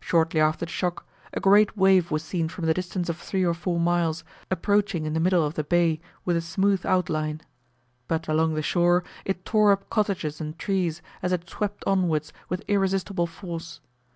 Shortly 0.00 0.40
after 0.40 0.64
the 0.64 0.70
shock, 0.72 1.06
a 1.32 1.38
great 1.38 1.76
wave 1.76 2.10
was 2.10 2.24
seen 2.24 2.48
from 2.48 2.66
the 2.66 2.74
distance 2.74 3.08
of 3.08 3.18
three 3.18 3.46
or 3.46 3.54
four 3.54 3.78
miles, 3.78 4.24
approaching 4.50 5.06
in 5.06 5.12
the 5.12 5.20
middle 5.20 5.46
of 5.46 5.54
the 5.54 5.62
bay 5.62 6.00
with 6.24 6.36
a 6.36 6.40
smooth 6.40 6.84
outline; 6.84 7.40
but 8.08 8.26
along 8.26 8.54
the 8.54 8.62
shore 8.62 9.04
it 9.24 9.44
tore 9.44 9.70
up 9.70 9.88
cottages 9.90 10.40
and 10.40 10.58
trees, 10.58 11.02
as 11.22 11.30
it 11.30 11.48
swept 11.48 11.84
onwards 11.86 12.32
with 12.48 12.64
irresistible 12.66 13.28
force. 13.28 13.78